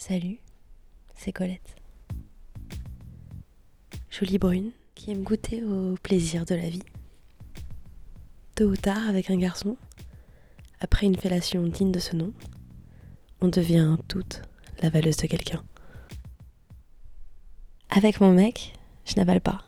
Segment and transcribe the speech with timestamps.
[0.00, 0.38] Salut,
[1.14, 1.76] c'est Colette.
[4.08, 6.82] Jolie brune qui aime goûter au plaisir de la vie.
[8.54, 9.76] Tôt ou tard, avec un garçon,
[10.80, 12.32] après une fellation digne de ce nom,
[13.42, 14.40] on devient toute
[14.80, 15.62] la valeuse de quelqu'un.
[17.90, 18.72] Avec mon mec,
[19.04, 19.62] je n'avale pas.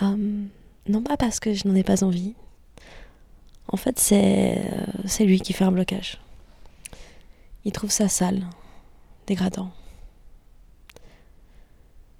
[0.00, 0.48] Hum,
[0.88, 2.34] non pas parce que je n'en ai pas envie.
[3.68, 6.18] En fait, c'est euh, c'est lui qui fait un blocage.
[7.66, 8.46] Il trouve ça sale,
[9.26, 9.72] dégradant.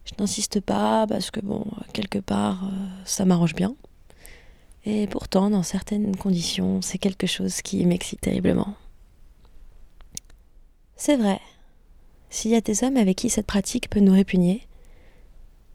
[0.04, 3.76] Je n'insiste pas parce que, bon, quelque part, euh, ça m'arrange bien.
[4.84, 8.74] Et pourtant, dans certaines conditions, c'est quelque chose qui m'excite terriblement.
[10.96, 11.40] C'est vrai,
[12.28, 14.66] s'il y a des hommes avec qui cette pratique peut nous répugner,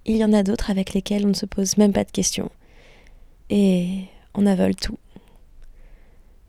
[0.03, 2.51] il y en a d'autres avec lesquels on ne se pose même pas de questions.
[3.49, 4.01] Et
[4.33, 4.99] on avole tout.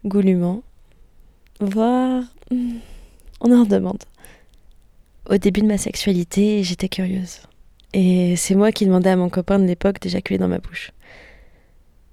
[0.04, 0.64] Goulûment,
[1.60, 2.78] voire hmm,
[3.42, 4.02] on en demande.
[5.28, 7.40] Au début de ma sexualité, j'étais curieuse.
[7.92, 10.92] Et c'est moi qui demandais à mon copain de l'époque d'éjaculer dans ma bouche.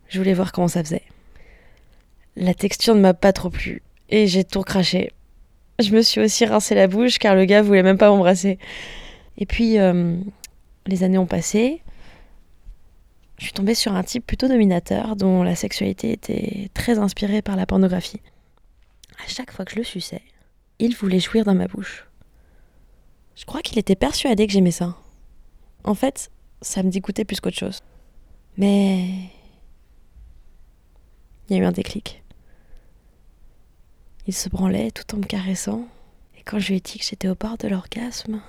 [0.09, 1.03] Je voulais voir comment ça faisait.
[2.35, 5.11] La texture ne m'a pas trop plu, et j'ai tout craché.
[5.79, 8.59] Je me suis aussi rincé la bouche car le gars voulait même pas m'embrasser.
[9.37, 10.17] Et puis, euh,
[10.87, 11.81] les années ont passé.
[13.37, 17.55] Je suis tombée sur un type plutôt dominateur dont la sexualité était très inspirée par
[17.55, 18.21] la pornographie.
[19.23, 20.21] À chaque fois que je le suçais,
[20.79, 22.05] il voulait jouir dans ma bouche.
[23.35, 24.97] Je crois qu'il était persuadé que j'aimais ça.
[25.83, 27.79] En fait, ça me dégoûtait plus qu'autre chose.
[28.57, 29.29] Mais
[31.47, 32.23] il y a eu un déclic.
[34.27, 35.87] Il se branlait tout en me caressant,
[36.37, 38.41] et quand je lui ai dit que j'étais au bord de l'orgasme,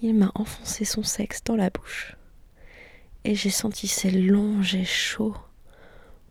[0.00, 2.16] il m'a enfoncé son sexe dans la bouche,
[3.24, 5.36] et j'ai senti ses longs jets chauds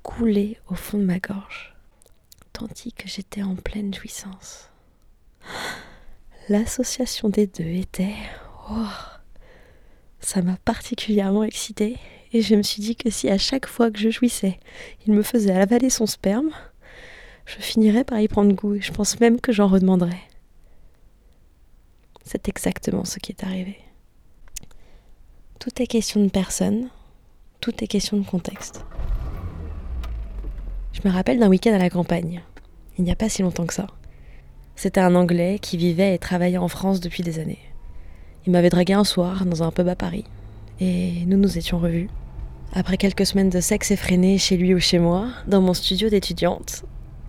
[0.03, 1.70] couler au fond de ma gorge,
[2.53, 4.69] tandis que j'étais en pleine jouissance.
[6.49, 8.15] L'association des deux était...
[8.69, 8.87] Oh,
[10.19, 11.97] ça m'a particulièrement excitée,
[12.33, 14.59] et je me suis dit que si à chaque fois que je jouissais,
[15.05, 16.51] il me faisait avaler son sperme,
[17.45, 20.19] je finirai par y prendre goût et je pense même que j'en redemanderai.
[22.23, 23.77] C'est exactement ce qui est arrivé.
[25.59, 26.89] Tout est question de personne,
[27.59, 28.85] tout est question de contexte.
[31.01, 32.41] Je me rappelle d'un week-end à la campagne,
[32.99, 33.87] il n'y a pas si longtemps que ça.
[34.75, 37.57] C'était un Anglais qui vivait et travaillait en France depuis des années.
[38.45, 40.25] Il m'avait dragué un soir dans un pub à Paris,
[40.79, 42.07] et nous nous étions revus.
[42.73, 46.83] Après quelques semaines de sexe effréné chez lui ou chez moi, dans mon studio d'étudiante,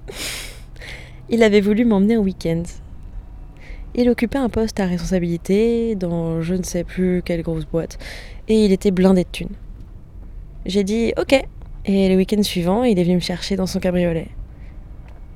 [1.31, 2.65] il avait voulu m'emmener au week-end.
[3.95, 7.99] Il occupait un poste à responsabilité dans je ne sais plus quelle grosse boîte,
[8.49, 9.57] et il était blindé de thunes.
[10.67, 11.43] J'ai dit ok,
[11.85, 14.29] et le week-end suivant, il est venu me chercher dans son cabriolet.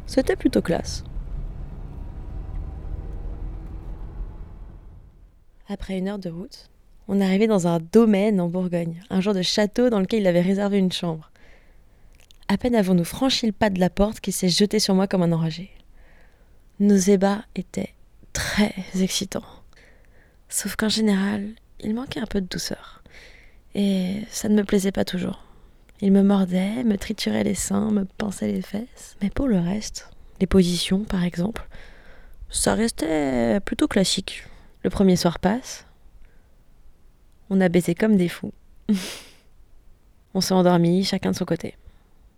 [0.07, 1.03] C'était plutôt classe.
[5.69, 6.71] Après une heure de route,
[7.09, 10.41] on arrivait dans un domaine en Bourgogne, un genre de château dans lequel il avait
[10.41, 11.33] réservé une chambre.
[12.47, 15.23] À peine avons-nous franchi le pas de la porte qu'il s'est jeté sur moi comme
[15.23, 15.71] un enragé.
[16.79, 17.95] Nos ébats étaient
[18.33, 19.43] très excitants.
[20.49, 21.49] Sauf qu'en général,
[21.81, 23.03] il manquait un peu de douceur.
[23.75, 25.46] Et ça ne me plaisait pas toujours.
[26.01, 29.17] Il me mordait, me triturait les seins, me pinçait les fesses.
[29.23, 31.67] Mais pour le reste, les positions par exemple,
[32.51, 34.45] ça restait plutôt classique.
[34.83, 35.87] Le premier soir passe.
[37.51, 38.53] On a baisé comme des fous.
[40.35, 41.77] On s'est endormi, chacun de son côté.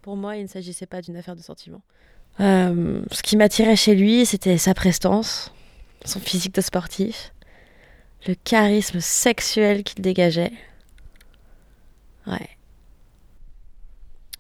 [0.02, 1.82] Pour moi, il ne s'agissait pas d'une affaire de sentiment.
[2.40, 5.52] Euh, ce qui m'attirait chez lui, c'était sa prestance,
[6.04, 7.32] son physique de sportif,
[8.26, 10.52] le charisme sexuel qu'il dégageait.
[12.26, 12.48] Ouais.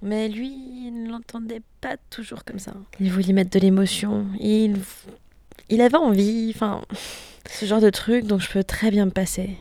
[0.02, 0.52] Mais lui,
[0.86, 2.72] il ne l'entendait pas toujours comme ça.
[3.00, 4.26] Il voulait mettre de l'émotion.
[4.38, 4.76] Il,
[5.68, 6.82] il avait envie, enfin,
[7.50, 9.56] ce genre de truc dont je peux très bien me passer.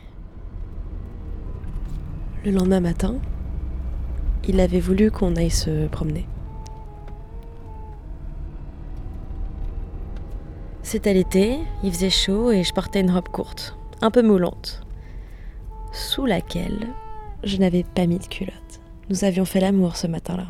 [2.44, 3.16] Le lendemain matin,
[4.46, 6.26] il avait voulu qu'on aille se promener.
[10.82, 14.80] C'était l'été, il faisait chaud et je portais une robe courte, un peu moulante,
[15.92, 16.86] sous laquelle
[17.44, 18.80] je n'avais pas mis de culotte.
[19.10, 20.48] Nous avions fait l'amour ce matin-là.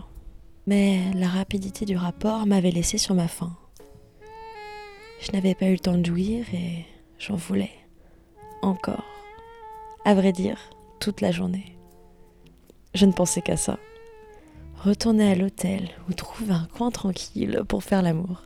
[0.67, 3.57] Mais la rapidité du rapport m'avait laissé sur ma faim.
[5.21, 6.85] Je n'avais pas eu le temps de jouir et
[7.19, 7.73] j'en voulais.
[8.63, 9.05] Encore.
[10.05, 10.59] À vrai dire,
[11.01, 11.77] toute la journée.
[12.95, 13.79] Je ne pensais qu'à ça
[14.83, 18.45] retourner à l'hôtel ou trouver un coin tranquille pour faire l'amour.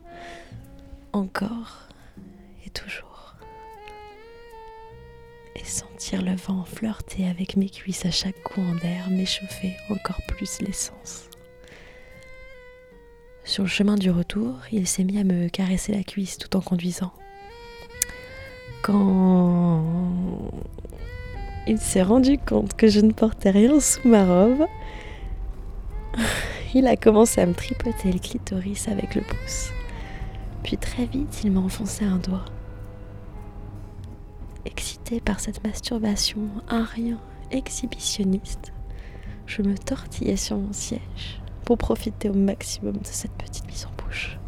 [1.12, 1.88] Encore
[2.66, 3.11] et toujours.
[5.64, 11.28] Sentir le vent flirter avec mes cuisses à chaque coin d'air m'échauffer encore plus l'essence.
[13.44, 16.60] Sur le chemin du retour, il s'est mis à me caresser la cuisse tout en
[16.60, 17.12] conduisant.
[18.82, 19.84] Quand
[21.66, 24.66] il s'est rendu compte que je ne portais rien sous ma robe,
[26.74, 29.70] il a commencé à me tripoter le clitoris avec le pouce.
[30.62, 32.44] Puis très vite, il m'a enfoncé un doigt.
[34.64, 36.86] Excité par cette masturbation, un
[37.50, 38.72] exhibitionniste,
[39.46, 44.04] je me tortillais sur mon siège pour profiter au maximum de cette petite mise en
[44.04, 44.38] bouche.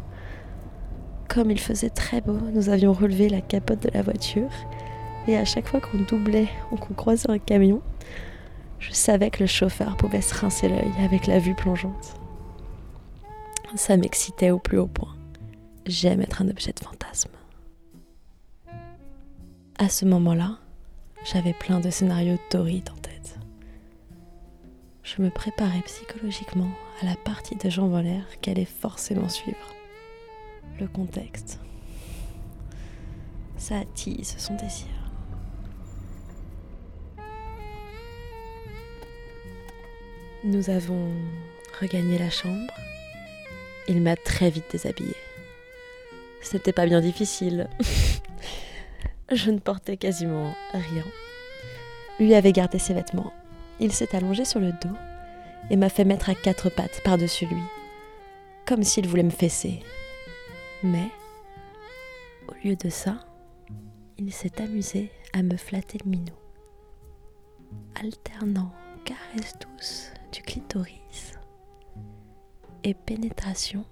[1.27, 4.49] Comme il faisait très beau, nous avions relevé la capote de la voiture
[5.27, 7.81] et à chaque fois qu'on doublait ou qu'on croisait un camion,
[8.79, 12.15] je savais que le chauffeur pouvait se rincer l'œil avec la vue plongeante.
[13.75, 15.15] Ça m'excitait au plus haut point.
[15.85, 17.31] J'aime être un objet de fantasme.
[19.77, 20.57] À ce moment-là,
[21.25, 23.37] j'avais plein de scénarios torrides en tête.
[25.03, 26.69] Je me préparais psychologiquement
[27.01, 29.75] à la partie de Jean Valère qu'allait forcément suivre.
[30.79, 31.59] Le contexte.
[33.57, 34.87] Ça attise son désir.
[40.45, 41.11] Nous avons
[41.81, 42.73] regagné la chambre.
[43.89, 45.17] Il m'a très vite déshabillée.
[46.41, 47.67] Ce n'était pas bien difficile.
[49.35, 51.03] Je ne portais quasiment rien.
[52.21, 53.33] Lui avait gardé ses vêtements.
[53.81, 54.95] Il s'est allongé sur le dos
[55.69, 57.61] et m'a fait mettre à quatre pattes par-dessus lui,
[58.65, 59.81] comme s'il voulait me fesser.
[60.83, 61.09] Mais,
[62.47, 63.17] au lieu de ça,
[64.17, 66.35] il s'est amusé à me flatter le minou,
[68.01, 68.71] alternant
[69.03, 71.33] caresses douces du clitoris
[72.85, 73.83] et pénétration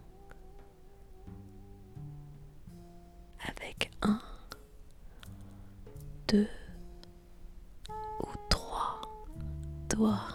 [6.33, 6.47] deux
[8.21, 9.01] ou trois
[9.87, 10.27] doigts.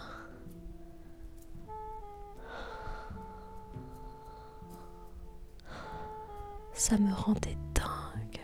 [6.71, 8.39] Ça me rendait dingue.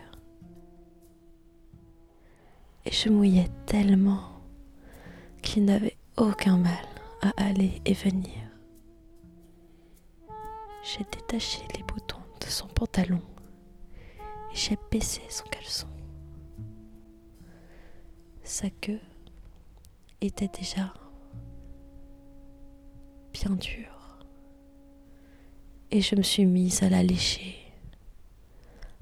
[2.84, 4.42] Et je mouillais tellement
[5.40, 6.86] qu'il n'avait aucun mal
[7.22, 8.34] à aller et venir.
[10.82, 13.22] J'ai détaché les boutons de son pantalon
[14.52, 15.95] et j'ai baissé son caleçon.
[18.46, 19.00] Sa queue
[20.20, 20.94] était déjà
[23.32, 24.20] bien dure
[25.90, 27.56] et je me suis mise à la lécher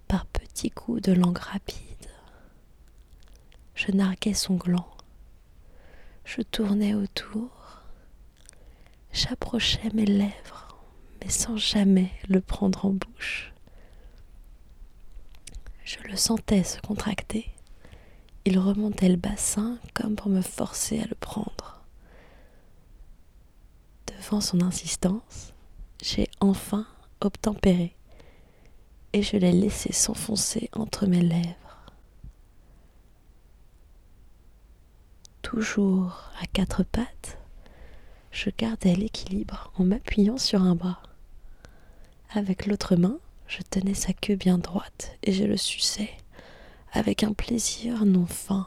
[0.08, 1.76] par petits coups de langue rapide.
[3.74, 4.88] Je narguais son gland,
[6.24, 7.50] je tournais autour
[9.12, 10.76] J'approchais mes lèvres,
[11.22, 13.52] mais sans jamais le prendre en bouche.
[15.84, 17.53] Je le sentais se contracter.
[18.46, 21.82] Il remontait le bassin comme pour me forcer à le prendre.
[24.06, 25.54] Devant son insistance,
[26.02, 26.86] j'ai enfin
[27.22, 27.94] obtempéré
[29.14, 31.54] et je l'ai laissé s'enfoncer entre mes lèvres.
[35.40, 37.38] Toujours à quatre pattes,
[38.30, 41.02] je gardais l'équilibre en m'appuyant sur un bras.
[42.30, 46.10] Avec l'autre main, je tenais sa queue bien droite et je le suçais
[46.94, 48.66] avec un plaisir non fin.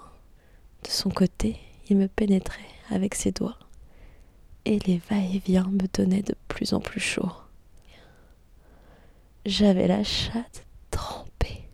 [0.83, 1.57] De son côté,
[1.89, 3.57] il me pénétrait avec ses doigts
[4.65, 7.31] et les va-et-vient me donnaient de plus en plus chaud.
[9.45, 11.69] J'avais la chatte trempée.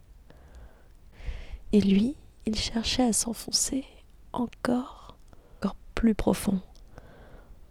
[1.72, 3.84] Et lui, il cherchait à s'enfoncer
[4.32, 5.18] encore,
[5.58, 6.62] encore plus profond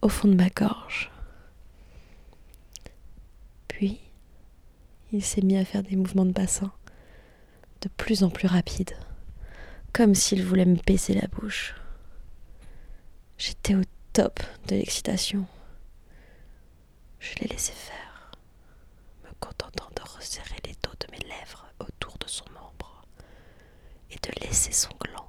[0.00, 1.12] au fond de ma gorge.
[3.68, 4.00] Puis,
[5.12, 6.72] il s'est mis à faire des mouvements de bassin
[7.82, 8.96] de plus en plus rapides,
[9.92, 11.74] comme s'il voulait me baisser la bouche.
[13.38, 15.46] J'étais au top de l'excitation.
[17.20, 18.30] Je l'ai laissé faire,
[19.24, 23.04] me contentant de resserrer les dos de mes lèvres autour de son membre
[24.10, 25.28] et de laisser son gland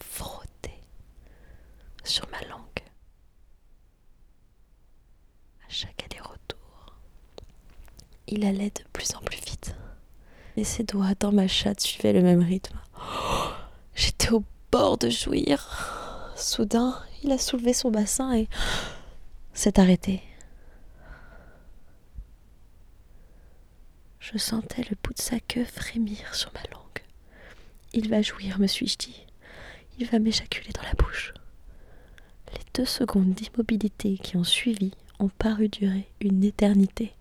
[0.00, 0.80] frotter
[2.04, 2.64] sur ma langue.
[5.68, 6.96] chaque aller-retour.
[8.26, 9.47] Il allait de plus en plus vite.
[10.64, 12.78] Ses doigts dans ma chatte suivaient le même rythme.
[13.94, 16.32] J'étais au bord de jouir.
[16.36, 18.48] Soudain, il a soulevé son bassin et
[19.54, 20.22] s'est arrêté.
[24.18, 27.02] Je sentais le bout de sa queue frémir sur ma langue.
[27.94, 29.26] Il va jouir, me suis-je dit.
[29.98, 31.32] Il va m'éjaculer dans la bouche.
[32.52, 37.14] Les deux secondes d'immobilité qui ont suivi ont paru durer une éternité.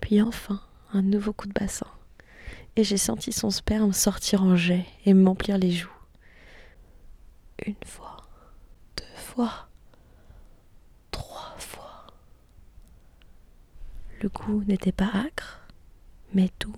[0.00, 0.60] Puis enfin,
[1.02, 1.86] nouveau coup de bassin,
[2.76, 5.90] et j'ai senti son sperme sortir en jet et m'emplir les joues.
[7.64, 8.18] Une fois,
[8.96, 9.68] deux fois,
[11.10, 12.06] trois fois.
[14.22, 15.60] Le goût n'était pas acre,
[16.34, 16.76] mais doux,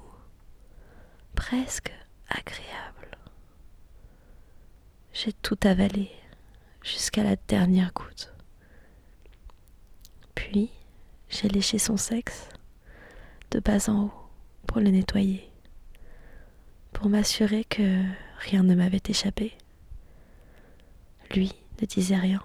[1.35, 1.93] presque
[2.29, 3.19] agréable.
[5.13, 6.11] J'ai tout avalé,
[6.83, 8.33] jusqu'à la dernière goutte.
[10.37, 10.71] Puis,
[11.29, 12.49] j'ai léché son sexe,
[13.51, 14.13] de bas en haut,
[14.67, 15.51] pour le nettoyer,
[16.93, 18.03] pour m'assurer que
[18.39, 19.57] rien ne m'avait échappé.
[21.35, 22.43] Lui ne disait rien.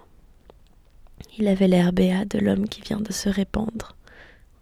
[1.38, 3.96] Il avait l'air béat de l'homme qui vient de se répandre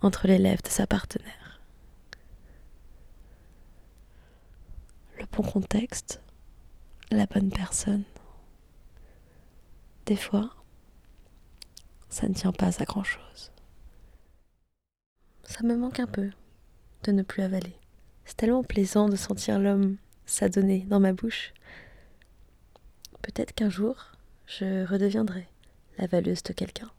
[0.00, 1.60] entre les lèvres de sa partenaire.
[5.18, 6.20] Le bon contexte,
[7.10, 8.04] la bonne personne.
[10.06, 10.50] Des fois,
[12.08, 13.52] ça ne tient pas à grand chose.
[15.44, 16.30] Ça me manque un peu
[17.04, 17.74] de ne plus avaler.
[18.24, 21.52] C'est tellement plaisant de sentir l'homme s'adonner dans ma bouche.
[23.22, 24.12] Peut-être qu'un jour,
[24.46, 25.48] je redeviendrai
[25.98, 26.90] la valeuse de quelqu'un.